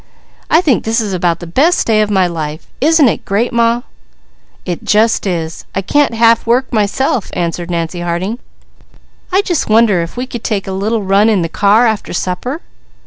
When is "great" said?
3.23-3.53